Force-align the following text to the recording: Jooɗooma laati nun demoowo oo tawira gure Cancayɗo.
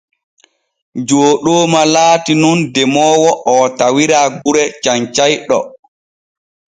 Jooɗooma 1.07 1.81
laati 1.93 2.33
nun 2.41 2.59
demoowo 2.73 3.29
oo 3.51 3.63
tawira 3.77 4.19
gure 4.41 4.63
Cancayɗo. 4.83 5.59